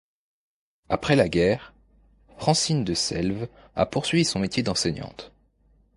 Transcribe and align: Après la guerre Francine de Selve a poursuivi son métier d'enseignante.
Après 0.89 1.15
la 1.15 1.29
guerre 1.29 1.75
Francine 2.39 2.83
de 2.83 2.95
Selve 2.95 3.47
a 3.75 3.85
poursuivi 3.85 4.25
son 4.25 4.39
métier 4.39 4.63
d'enseignante. 4.63 5.31